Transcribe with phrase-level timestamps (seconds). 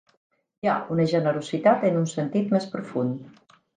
[0.65, 3.53] Hi ha una generositat en un sentit més profund